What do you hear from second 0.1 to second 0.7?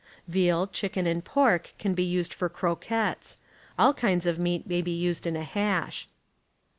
Veal,